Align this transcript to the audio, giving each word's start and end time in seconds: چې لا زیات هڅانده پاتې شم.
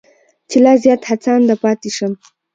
چې 0.49 0.57
لا 0.65 0.73
زیات 0.83 1.01
هڅانده 1.09 1.55
پاتې 1.63 1.89
شم. 1.95 2.13